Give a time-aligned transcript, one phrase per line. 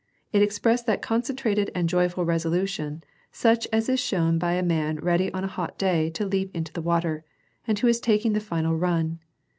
[0.33, 4.95] It expressed that concen trated and joyful resolution such as is shown by a man
[4.97, 7.23] ready on a hot day to leap into the water,
[7.67, 9.19] and who is taking the final ^un.